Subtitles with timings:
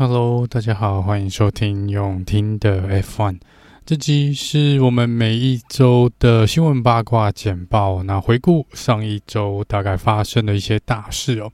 [0.00, 3.40] Hello，大家好，欢迎收听用听的 F1。
[3.84, 8.04] 这集是我们每一周的新闻八卦简报。
[8.04, 11.50] 那回顾上一周大概发生的一些大事哦。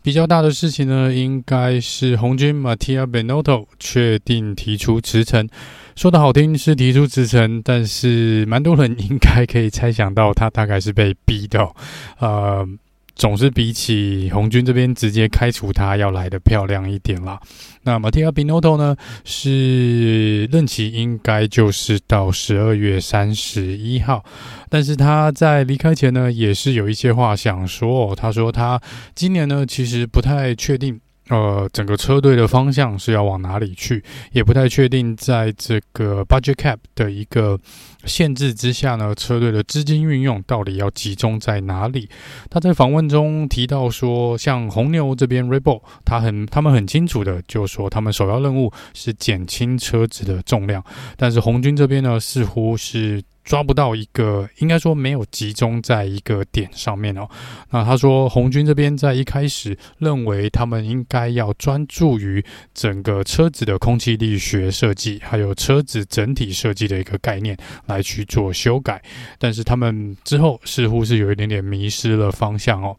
[0.00, 5.48] 比较大的事情呢，应该是红军 Mattia Binotto 确定提出辞呈。
[5.96, 11.74] 说的好听是提出辞呈，但是蛮多人应该可以猜想到，他大概是被逼的哦。
[12.20, 12.68] 呃。
[13.14, 17.38] 总是比起红军这边直接开除他要来的漂亮一点啦。
[17.82, 24.24] 那马蒂亚·比诺托呢，是任期应该就是到十二月三十一号，
[24.70, 28.14] 但是他在离开前呢，也是有一些话想说。
[28.16, 28.80] 他说他
[29.14, 31.00] 今年呢，其实不太确定。
[31.28, 35.16] 呃，整个车队的方向是要往哪里去，也不太确定。
[35.16, 37.58] 在这个 budget cap 的一个
[38.04, 42.08] 限制之下呢，车队的资金运用到底要集中在哪里？
[42.50, 50.84] 他在访问中提到说，像红牛这边 Red Bull，他很他们很清楚的就说，他们首要任务是减轻车子的重量，
[51.16, 53.22] 但是红军这边呢，似乎是。
[53.44, 57.28] 抓不到一个，应该说没有集中在一个点上面哦。
[57.70, 69.02] 那他说，红军这边在一开始认为他们应该要专注于整个车子的空气力学设计，还有车子整体设计的一个概念来去做修改，
[69.38, 72.96] 但是他们之后似乎是有一点点迷失了方向哦。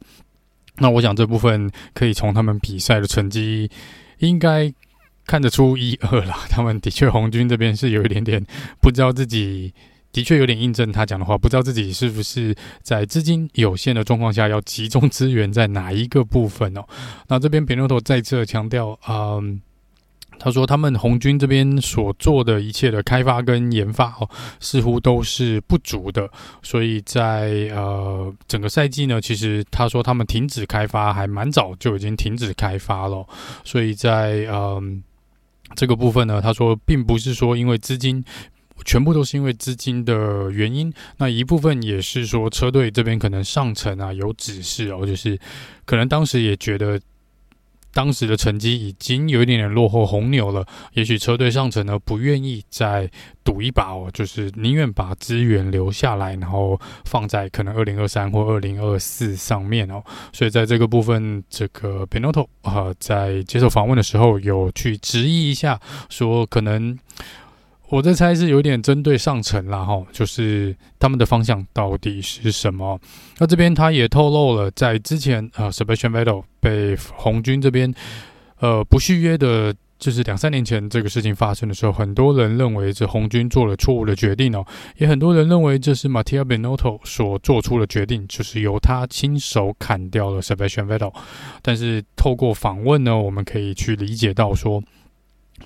[0.78, 3.72] 那我想这部分可以从他们比赛的成绩
[4.20, 4.74] 应该
[5.26, 6.40] 看得出一二啦。
[6.50, 8.46] 他们的确红军这边是有一点点
[8.82, 9.74] 不知道自己。
[10.14, 16.86] 的确有点印证他讲的话，不知道自己是不是在资金有限的状况下要集中资源在哪一个部分哦。
[17.28, 19.60] 那这边扁肉头再次强调，嗯，
[20.38, 26.30] 他说他们红军这边所做的一切的开发跟研发哦，似乎都是不足的。
[26.62, 33.26] 所以在呃整个赛季呢，其实他说他们停止开发还蛮早就已经停止开发了。
[33.64, 35.02] 所以在嗯
[35.76, 38.24] 这个部分呢，他说并不是说因为资金。
[38.84, 45.40] 全部都是因为资金的原因，那一部分也是说车队这边可能上层啊有指示哦，就是
[45.86, 47.00] 可能当时也觉得
[47.94, 53.08] 当时的成绩已经有一点点落后红牛了，也许车队上层呢不愿意再
[53.44, 66.98] 赌一把哦，就是宁愿把资源留下来，然后放在可能二零二三或二零二四上面哦，所以在这个部分，这个 Binotto 啊在接受访问的时候有去质疑一下，说可能。
[67.94, 73.00] 我在猜是有点针对上层啦，哈，就是他们的方向到底是什么？
[73.38, 77.94] 那这边他也透露了，在之前啊，Sebastian Vettel 被红军这边
[78.62, 84.66] 呃不续约的，就是两三年前这个事情发生的时候，很多人认为这红军做了错误的决定哦，
[84.98, 91.14] 也很多人认为这是 Mattia Benotto 所做出的决定，就是由他亲手砍掉了 Sebastian Vettel。
[91.62, 94.82] 但是透过访问呢，我们可以去理解到说。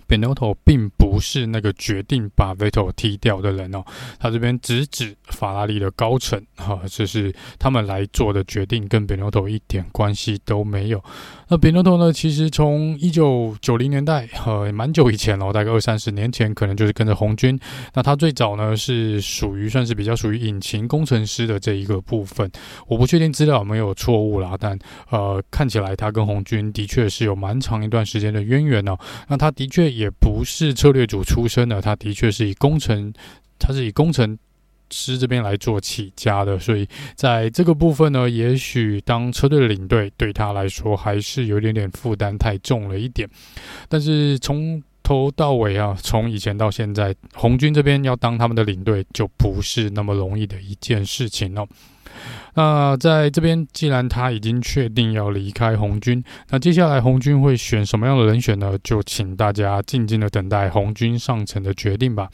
[0.08, 3.84] Binotto 并不是那个决定把 Veto 踢掉的人哦，
[4.20, 11.04] 他这边直指法拉利的高层哈，这是他们来做的决定，跟 Binotto 一点关系都没有。
[11.50, 17.60] 那 Binotto 呢，其实从一九九零年代呃，蛮久以前了，大概二三十年前，可能就是跟着红军。
[17.94, 22.50] 那他最早呢是属于算是比较属于引擎工程师的这一个部分，
[22.88, 24.78] 我不确定资料有没有错误啦，但
[25.10, 28.98] 呃看起来他跟红军的确是有蛮长一段时间的渊源哦。
[29.28, 29.87] 那他的确。
[29.90, 33.14] 也不是策略组出身的，他的确是以工程，
[33.60, 34.38] 他是以工程
[34.92, 43.30] 师这边来做起家的，所以在这个部分呢，也许当车队的领队对他来说还是有点点负担太重了一点。
[43.90, 51.68] 但是从头到尾啊，从以前到现在，红军这边要当他们的领队就不是那么容易的一件事情哦。
[52.56, 58.78] 那在这边，既然他已经确定要离开红军，那接下来红军会选什么样的人选呢？
[58.84, 62.28] 就请大家静静的等待红军上层的决定吧。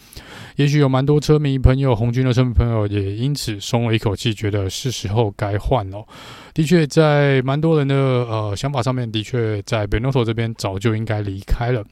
[0.56, 6.06] 也许有蛮多车迷朋友，红军的车迷朋友也因此松了一口气，觉得是时候该换了。
[6.54, 11.84] 的确，在蛮多人的呃想法上面，的确在 Benotto 这边早就应该离开了。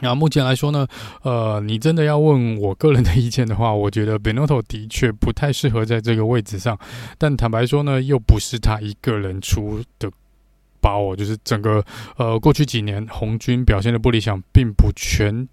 [0.00, 0.86] 那目前来说呢，
[1.22, 6.78] 呃，你真的要问我个人的意见的话，我觉得 Benotto 的确不太适合在这个位置上。
[7.18, 10.10] 但坦白说呢，又不是他一个人出的
[10.80, 11.84] 包，就是整个
[12.16, 15.48] 呃过去几年红军表现的不理想，并不全。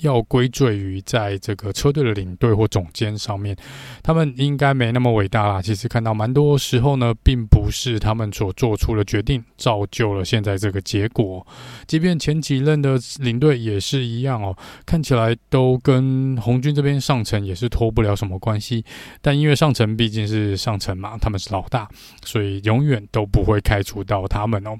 [0.00, 3.56] 要归罪于在这个车队的领队或总监上面，
[4.02, 5.62] 他们应该没那么伟大啦。
[5.62, 11.46] 其实看到蛮多时候呢，并不是他们所做出的决定造就了现在这个结果。
[11.86, 18.84] 即便前几任的领队也是一样哦，看起来都跟红军这边上层也是脱不了什么关系。
[19.22, 21.88] 但因为上层毕竟是上层嘛，他们是老大，
[22.24, 24.76] 所以永远都不会开除到他们哦。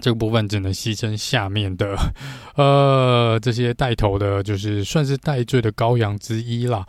[0.00, 1.96] 这个部分只能牺牲下面的，
[2.54, 6.86] 呃，这些带头的，就是算是带罪的羔羊之一了。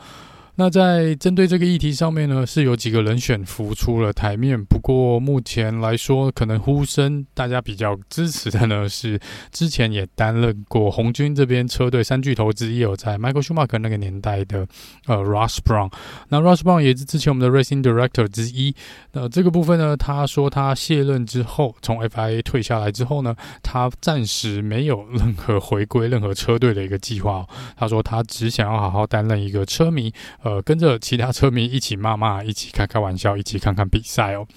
[0.60, 4.62] 那在针对这个议题上面呢，是有几个人选浮出了台面。
[4.62, 9.18] 不过目前来说，可能呼声大家比较支持的呢，是
[9.54, 14.68] 之前也担任过红军这边车队三巨头之一，有在 Michael Schumacher 那个年代的
[15.08, 15.90] 呃 Ross Brown。
[16.28, 18.76] 那 Ross Brown 也是之前我们的 Racing Director 之一。
[19.14, 23.34] 那这个部分呢，他说他卸任之后，从 FIA 退下来之后呢，
[23.64, 27.48] 他暂时没有任何回归任何车队的一个计划。
[27.78, 30.14] 他说他只想要好好担任一个车迷。
[30.50, 34.48] 呃跟着其他车迷一起骂骂，一起开开玩笑，一起看看比赛哦。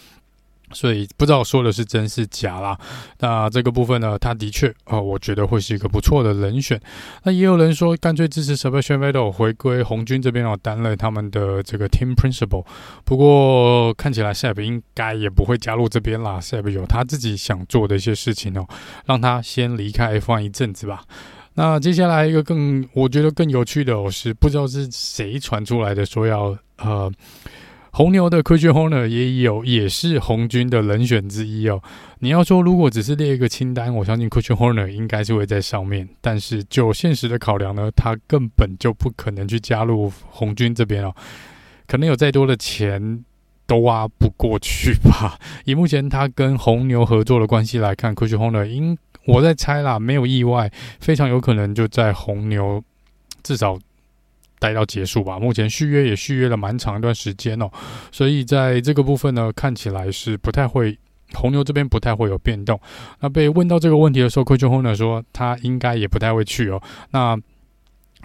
[0.75, 2.79] 所以不知道说的是真是假啦。
[3.19, 6.81] 那这个部分呢，他的确，哦、我觉得会是一个不错的人选。
[7.25, 12.65] 那也有人说，干脆支持 Sebastian Vettel 回归红军这边哦，担任他们的这个 Team Principal。
[13.05, 16.41] 不过看起来 Seb 应该也不会加入这边啦。
[16.41, 18.67] Seb 有他自己想做的一些事情哦，
[19.05, 21.05] 让他先离开 F1 一阵子吧。
[21.55, 27.13] 那接下来一个更我觉得更有趣的，是不知道是谁传出来的，说要呃
[27.91, 31.83] 红牛的 Christian Horner 也有也是红军的人选之一哦。
[32.21, 36.09] 你要说如果只是列一个清单，我相信 Christian Horner 应该是会在上面。
[36.23, 41.15] 但是就现实的考量呢，他根本就不可能去加入红军这边哦。
[41.87, 43.23] 可能有再多的钱
[43.67, 45.39] 都挖不过去吧。
[45.67, 48.97] 以目前他跟红牛合作的关系来看，Christian Horner 应
[49.27, 50.71] 我在猜啦，没有意外，
[51.01, 52.83] 非常有可能就在红牛
[53.43, 53.79] 至少
[54.59, 55.39] 待到结束吧。
[55.39, 57.71] 目前续约也续约了蛮长一段时间哦，
[58.11, 60.99] 所以在这个部分呢，看起来是不太会，
[61.35, 62.79] 红牛这边不太会有变动。
[63.21, 66.83] 那被问到这个问题的时候，Coach Horner 说他应该也不太会去哦。
[67.11, 67.39] 那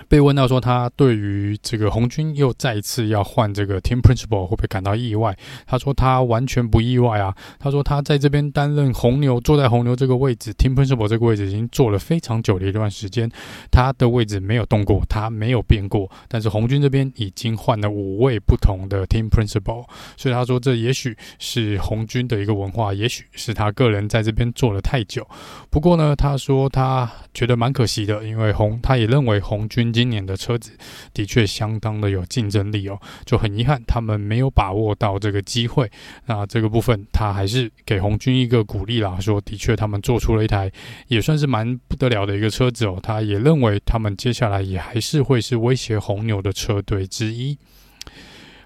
[0.08, 5.36] 被问到说他对于这个红军又再一次要换这个 team principal 会不会感到意外？
[5.66, 7.36] 他说他完全不意外啊。
[7.60, 13.30] 他说他在这边担任红牛，坐在红牛这个位置，team principal 这个位置已经坐了非常久的一段时间，
[13.72, 16.10] 他的位置没有动过，他没有变过。
[16.28, 19.86] 但是红军这边已经换了五位不同的 team principal，
[20.16, 25.28] 所以他说这也许是红军的一个文化，也许是他个人在这边做了太久。
[25.70, 29.87] 不过呢，他说他觉得蛮可惜的，因为红他也认为红军。
[29.92, 30.72] 今年的车子
[31.14, 35.90] 的确相当的有竞争力哦，就很遗憾他们没有把握到这个机会。
[36.26, 40.72] 那这个部分他还是给红军一个鼓励啦，说的确他们做出了一台
[41.08, 43.00] 也算是蛮不得了的一个车子哦。
[43.02, 47.58] 他也认为他们接下来也还是会是威胁红牛的车队之一。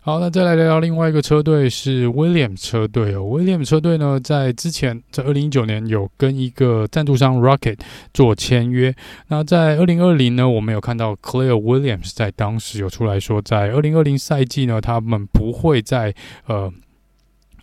[0.04, 3.20] 好，那再来聊聊另外一个车队是 William 车队哦。
[3.20, 7.78] William 车队呢，在之前在二零一九年有跟一个赞助商 Rocket
[8.12, 8.96] 做签约。
[9.28, 16.12] 那在二零二零呢，我们有看到 Claire Williams 在当时有出来说，在二零二零赛季呢，他们不会再
[16.48, 16.74] 呃，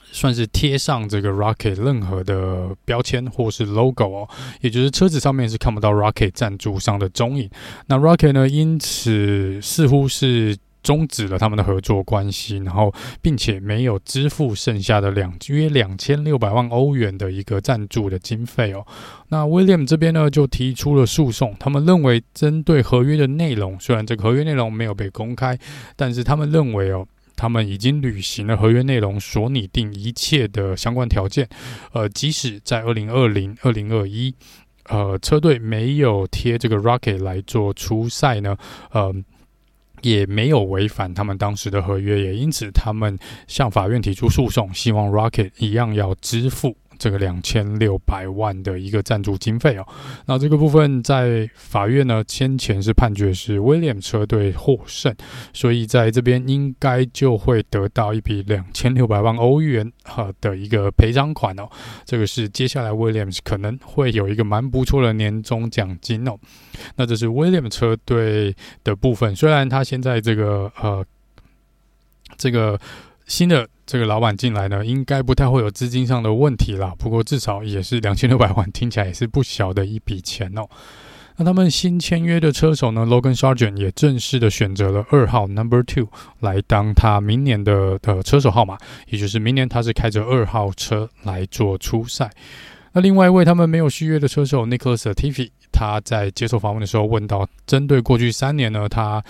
[0.05, 4.29] 算是贴上这个 Rocket 任何的标签或是 logo 哦，
[4.61, 7.51] 也就是车子上面是看不到 Rocket 赞助商的踪影。
[7.89, 10.57] 那 Rocket 呢，因此似乎是。
[10.89, 12.91] 终止了他们的合作关系，然后
[13.21, 18.87] 并且没有支付剩下的两约两千六百万欧元的一个赞助的经费哦。
[19.29, 25.59] 那 William 这边呢就提出了诉讼，他们认为针对合约的内容，虽然这个合约内容没有被公开，
[25.95, 27.07] 但是他们认为哦，
[27.37, 31.47] 他们已经履行了合约内容所拟定一切的相关条件。
[31.93, 34.35] 呃，即使在二零二零、二零二一，
[34.85, 38.57] 呃，车队没有贴这个 Rocket 来做出赛呢，
[38.93, 39.15] 呃。
[40.03, 46.77] 也没有违反他们当时的合约，也因此他们向法院提出诉讼，希望 Rocket 一样要支付。
[46.99, 49.87] 这个两千六百万的一个赞助经费哦，
[50.27, 55.15] 那这个部分在法院呢，先前是判决是威廉车队获胜，
[55.53, 61.69] 所以在这边应该就会得到一笔两千六百万欧元哈的一个赔偿款哦。
[62.05, 66.37] 这个是接下来威廉可能会有一个蛮不错的年终奖金哦。
[66.97, 71.05] 那这是威廉车队的部分，虽然他现在这个呃
[72.37, 72.79] 这个。
[73.29, 76.93] 新的这个老板进来呢，应该不太会有资金上的问题啦。
[76.99, 80.69] 不过至少也是两千六百 万，听起来也是不小的一笔钱哦。
[81.37, 86.09] 那他们新签约的车手呢，Logan Sargent 也正式的选择了二号 Number Two
[86.41, 88.77] 来当他明年的的车手号码，
[89.09, 92.31] 也就是明年他是开着二号车来做初赛。
[92.93, 99.25] 那另外一位他们没有续约的车手 Nicholas Tiffy，他在接受访问的时候问到，针对过去三年呢，他。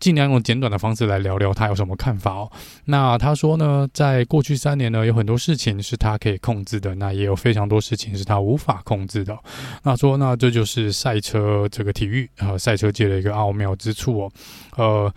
[0.00, 2.50] 尽量用简短的方式来聊聊他有什么看法哦。
[2.86, 9.38] 那他说呢，在过去三年呢，有很多事情是他可以控制的，那也有非常多事情是他无法控制的。
[9.82, 14.32] 那说，那这就是赛车这个体育和赛车界的一个奥妙之处哦。
[14.76, 15.14] 呃，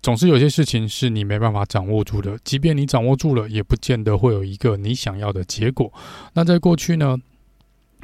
[0.00, 5.92] 总是有些事情是你没办法掌握住的，即便你掌握住了，也不见得会有一个你想要的结果。
[6.34, 7.18] 那在过去呢，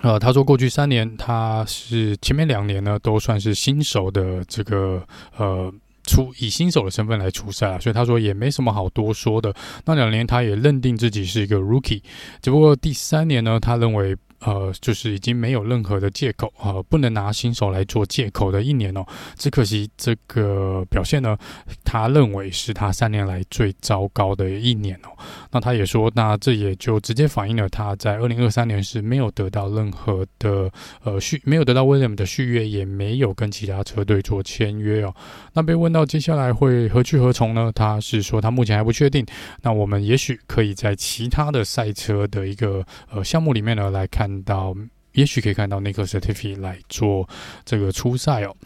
[0.02, 5.06] 呃，他说过去三年他是前面两年呢都算是新手的这个
[5.36, 5.72] 呃。
[6.06, 9.52] 出以新手的身份来出赛啊，所以他说也没什么好多说的。
[9.84, 12.02] 那两年他也认定自己是一个 rookie，
[12.40, 14.16] 只不过第三年呢，他认为。
[14.40, 19.04] 呃，就是已经没有任何的借口啊、呃，不能拿新手来做借口的一年哦。
[19.36, 21.36] 只可惜这个表现呢，
[21.84, 25.08] 他认为是他三年来最糟糕的一年哦。
[25.50, 30.70] 那他也说，那这也就直接反映了他在二零二三年是没有得到任何的
[31.02, 35.14] 呃续，没有得到 Williams 的续约，也没有跟其他车队做签约哦。
[35.54, 37.72] 那被问到接下来会何去何从呢？
[37.74, 39.24] 他是说他目前还不确定。
[39.62, 44.25] 那我们也许可以在其他的赛车的一个呃项目里面呢来看。
[44.26, 44.74] 看到，
[45.12, 47.28] 也许可以看到 Nicholas Latifi 来做
[47.64, 48.56] 这个初赛哦。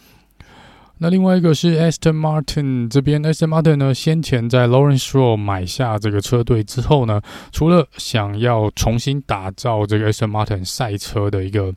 [0.96, 7.20] 那另外一个是 Aston Martin 这边，Aston Martin 呢，先前在 Lawrence Stroll 买下这个车队之后呢，
[7.52, 11.74] 除了想要重新打造这个 Aston Martin 赛车的一个。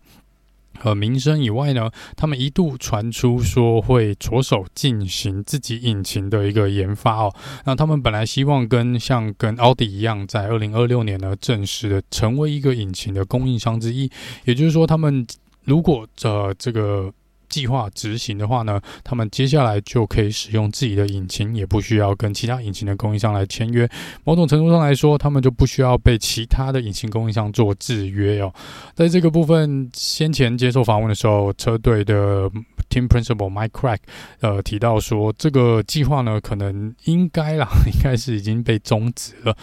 [0.83, 7.33] 呃名声以外呢，他们一度传出说会着手进行自己引擎的一个研发哦。
[7.65, 14.09] 那他们本来希望跟像跟奥迪一样，在二零二六年呢，正式的成为一个引擎的供应商之一。
[14.45, 15.25] 也就是说，他们
[15.63, 17.11] 如果呃这个。
[17.53, 23.87] 计划执行的话呢，他们接下来就可以使用自己的引擎，也不需要跟其他引擎的供应商来签约。
[24.23, 28.51] 某种程度上来说，他们就不需要被其他的引擎供应商做制约哦。
[28.95, 32.49] 在这个部分，先前接受访问的时候，车队的。
[32.93, 33.97] Team Principal Mike Crack
[34.41, 39.57] 呃提到说，这个计划呢，可能应该啦， 应该是已经被终止了。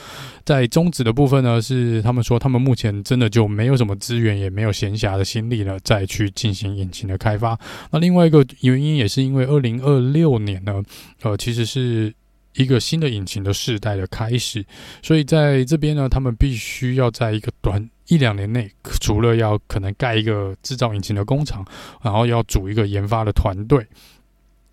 [0.44, 7.56] 在终止的部分呢，是他们说他们目前真的就没有什么资源，也没有闲暇的心力了，再去进行引擎的开发。
[7.92, 10.82] 那另外一个原因也是因为二零二六年呢，
[11.22, 12.12] 呃，其实是
[12.54, 14.64] 一个新的引擎的世代的开始，
[15.02, 17.88] 所以在这边呢，他们必须要在一个短。
[18.08, 18.68] 一两年内，
[19.00, 21.64] 除了要可能盖一个制造引擎的工厂，
[22.02, 23.86] 然后要组一个研发的团队。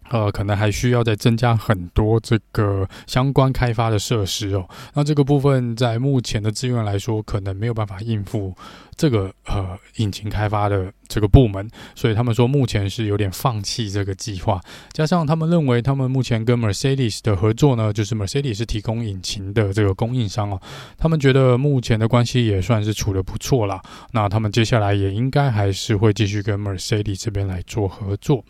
[0.09, 4.67] 呃，可能还需要再增加很多这个相关开发的设施哦。
[4.93, 8.55] 那这个部分在目前的资源来说，可能没有办法应付
[8.95, 14.61] 这个呃引擎开发的这个部门，所以他们说目前是有点放弃这个计划。
[14.93, 20.61] 加上他们认为，他们目前跟 Mercedes 的合作呢，就是 Mercedes 是提供引擎的这个供应商哦。
[20.97, 23.81] 他们觉得目前的关系也算是处得不错啦。
[24.11, 28.43] 那他们接下来也应该还是会继续跟 Mercedes 这边来做合作。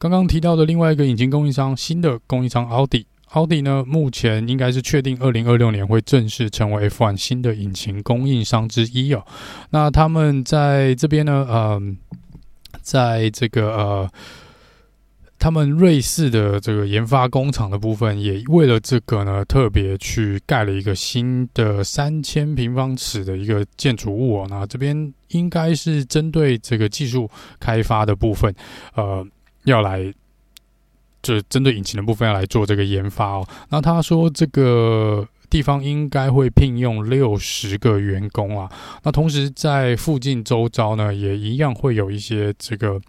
[0.00, 9.22] 刚刚提到的另外一个引擎供应商，新的供应商奥迪，奥迪呢，目前应该是确定二零二六年会正式成为 F1 新的引擎供应商之一哦。
[9.68, 11.54] 那他们在这边呢，嗯、
[12.72, 14.10] 呃，在这个呃，
[15.38, 24.46] 他们瑞士的这个研发工厂的部分，也为了这个呢，特别去盖了一个新的三千平方尺的一个建筑物哦。
[24.48, 27.28] 那这边应该是针对这个技术
[27.58, 28.54] 开发的部分，
[28.94, 29.26] 呃。
[29.70, 30.12] 要来，
[31.22, 33.48] 就是针对引擎的部分要来做这个研发哦。
[33.70, 38.70] 那他说这个地方应该会聘用六十个员工啊。
[39.02, 43.00] 那同时在附近周遭呢，也一样会有一些这个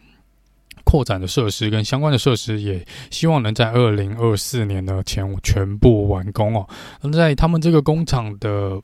[0.83, 6.67] 扩展的设施跟相关的设施，也希望能在二零二四年呢前全部完工哦。
[7.01, 8.81] 那在他们这个工厂的。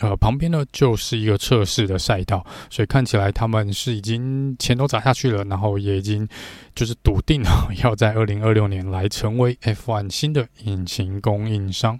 [0.00, 6.28] 呃，旁边呢就是一个测试的赛道，所以看起来他们是已经钱都砸下去了，然后也已经
[6.74, 11.98] 就是笃定了 要在二零二六年来成为 F1 新的引擎供应商。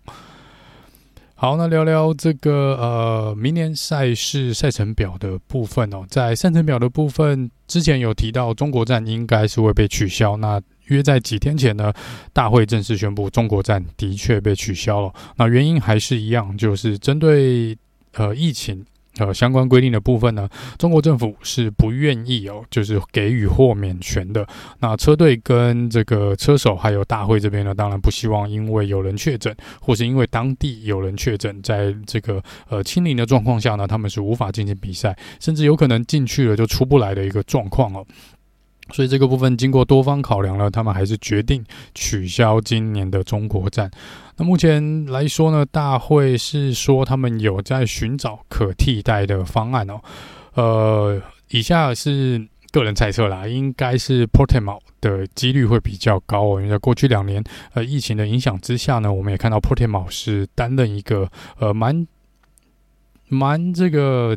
[1.34, 10.60] 好，那聊聊这个呃明年赛事赛程表的部分哦，在赛程表的部分之前有提到中国站应该是会被取消，那。
[10.88, 11.92] 约在几天前呢，
[12.32, 15.12] 大会正式宣布中国站的确被取消了。
[15.36, 17.76] 那原因还是一样，就是针对
[18.14, 18.84] 呃疫情
[19.18, 20.48] 呃相关规定的部分呢，
[20.78, 24.46] 中国政府是不愿意哦，就是给予豁免权的。
[24.78, 38.06] 那车队跟这个车手还有大会这边呢，当然不希望因为有人确诊，或是因为当地有人确诊，在这个呃清零的状况下呢，他们是无法进行比赛，甚至有可能进去了就出不来的一个状况哦。
[38.90, 41.64] 所以这个部分经过多方考量了，他们还是决定
[41.94, 43.90] 取消今年的中国站。
[44.36, 50.00] 那目前来说呢，大会是说他们有在寻找可替代的方案哦。
[50.54, 57.42] 呃，以下是个人猜测啦，应该是 Portimao 的几率会比较高哦，因为在过去两年
[57.74, 62.06] 呃疫情的影响之下呢，我们也看到 Portimao 是担任一个呃蛮
[63.28, 64.36] 蛮这个。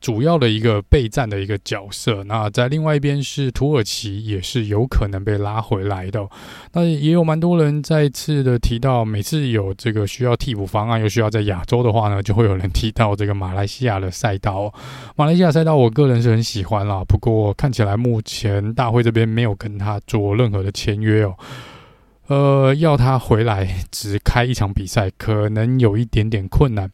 [0.00, 2.24] 主要的一个备战的一个角色。
[2.24, 6.26] 那在另外一边是土耳其，也是有可能被拉回来的。
[6.72, 14.72] 那也有蛮多人再次的提到，每次有这个需要替补方案，又需要在亚洲的话呢，就会有人提到这个马来西亚的赛道。
[15.16, 21.34] 马来西亚赛道，我个人是很喜欢啦，不过看起来目前大会这边没有跟他做任何的签约哦。
[22.28, 26.90] 呃，要他回来只开一场比赛，可能有一点点困难。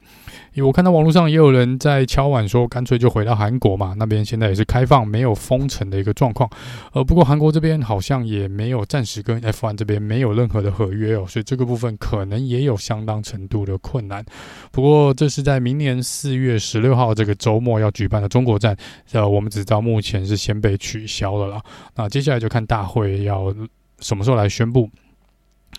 [0.52, 6.50] 因为我看到网络上也有人在敲碗说，干脆就回到韩国嘛，那边现在也是开放没有封城的一个状况。
[6.92, 14.22] 呃，不过韩国这边好像也没有暂时跟 F1 这边没有任何的合约哦，所以这个部分可能也有相当程度的困难。
[14.70, 18.76] 不过这是在明年四月十六号这个周末要举办的中国站，
[19.12, 21.62] 呃，我们只知道目前是先被取消了啦。
[21.96, 23.54] 那接下来就看大会要
[24.00, 24.90] 什么时候来宣布。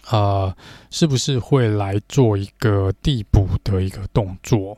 [0.10, 0.56] 呃，
[0.90, 4.78] 是不是会来做一个递补的一个动作？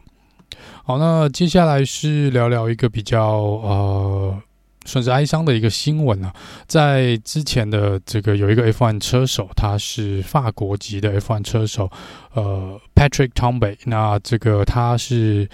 [0.83, 4.41] 好，那接下来是聊聊一个比较呃，
[4.85, 6.33] 算是哀伤的一个新闻啊。
[6.67, 11.89] 在之前的这个有一个 F1 车手，他是法国籍的 F1 车手，
[12.33, 13.77] 呃，Patrick Tombe。
[13.85, 15.49] 那这个他是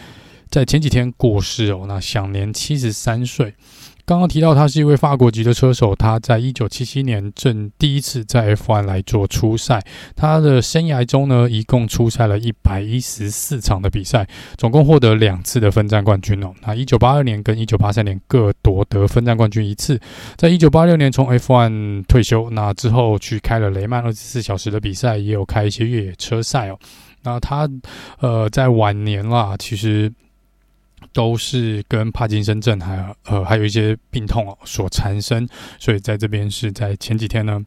[0.50, 3.56] 在前几天过世哦，那享年七十三岁。
[4.12, 9.82] 刚刚提到他是一位法国籍的车手，他在一九七七年正第一次在 F1 来做出赛。
[10.18, 14.28] 他的生涯中呢，一共出赛了一百一十四场的比赛，
[14.58, 16.54] 总共获得两次的分站冠军哦。
[16.62, 19.98] 那一九八二年跟一九八三年各夺得分站冠军一次。
[20.36, 26.78] 在一九八六年从 F1 退休，那之后去开了雷曼二十四小时的比赛，也有开一些越野车赛哦。
[27.24, 27.66] 那他
[28.20, 30.12] 呃在晚年啦，其实。
[31.14, 35.48] 都是跟帕金森症还呃还有一些病痛哦所缠身，
[35.80, 37.64] 所以在这边是在前几天呢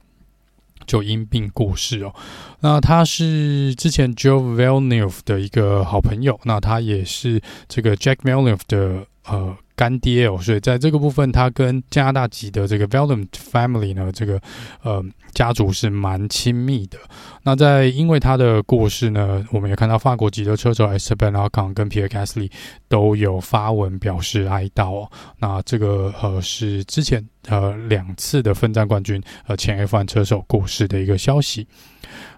[0.87, 2.15] 就因病过世哦。
[2.61, 9.57] 那他是之前 Joe Villeneuve 的一个好朋友，那他也是这个 Jack Villeneuve 的呃。
[9.76, 14.40] 干爹哦，所以在这个部分，他跟加拿大籍的这个 Villeneuve family 呢，这个
[14.83, 16.99] 呃家族是蛮亲密的。
[17.43, 22.50] 那在因为他的过世呢，我们也看到法国籍的车手 Esteban Ocon 跟 Pierre Gasly
[22.88, 25.11] 都有发文表示哀悼哦。
[25.38, 31.67] 那这个呃是之前呃两次的分站冠军呃前 F1 车手过世的一个消息。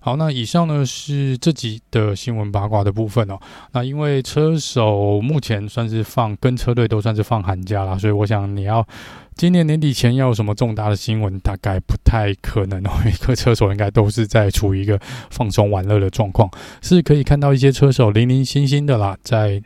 [0.01, 3.39] 好，那以上呢是这集的新闻八卦的部分哦。
[3.73, 8.87] 那因为车手目前算是放跟车队都算是放寒假啦，所以我想你要
[9.35, 12.91] 今年年底前要有什么重大的新闻，大概不太可能哦。
[13.05, 14.99] 每个车手应该都是在处于一个
[15.31, 19.63] 放松玩乐的状况，是可以看到一些车手零零星星的啦，在。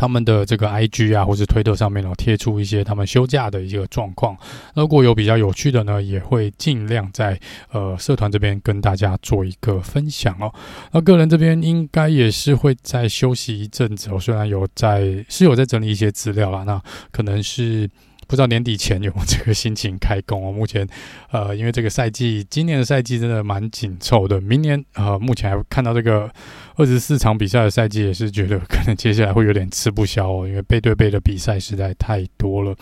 [0.00, 4.34] 他们的这个 IG 啊，或是推特上面哦，贴出一些他们休假的一个状况。
[4.74, 7.38] 如果有比较有趣的呢，也会尽量在
[7.70, 10.50] 呃社团这边跟大家做一个分享哦。
[10.92, 16.80] 那个人这边应该也是会在休息一阵子哦，虽然有在是有在整理一些资料啦，那
[17.12, 17.90] 可能是。
[18.30, 20.52] 不知道年底前有没有这个心情开工哦。
[20.52, 20.86] 目前，
[21.32, 24.40] 呃，因为这个赛季，今年的赛季真的蛮紧凑的。
[24.40, 26.30] 明年，呃，目前还看到这个
[26.76, 32.72] 二十四场比赛的赛季，也是觉得可能接下来会有点吃不消哦，因为背对背的比赛实在太多了。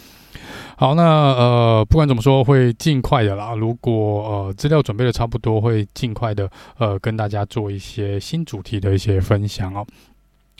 [0.77, 3.55] 好，那呃，不管怎么说，会尽快的啦。
[3.55, 9.87] 如果呃资料准备的差不多，会尽快的呃跟大家做一些新主题的一些分享哦。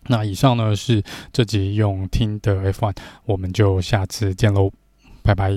[0.07, 4.71] 那以上呢是这集用听的 F one，我们就下次见喽，
[5.23, 5.53] 拜拜。